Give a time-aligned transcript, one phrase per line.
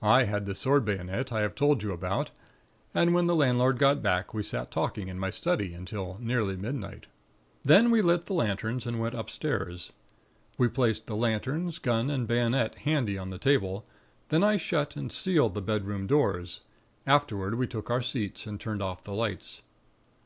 [0.00, 2.30] I had the sword bayonet I have told you about;
[2.94, 7.06] and when the landlord got back, we sat talking in my study until nearly midnight.
[7.64, 9.92] "Then we lit the lanterns and went upstairs.
[10.56, 13.84] We placed the lanterns, gun and bayonet handy on the table;
[14.30, 16.60] then I shut and sealed the bedroom doors;
[17.06, 19.60] afterward we took our seats, and turned off the lights.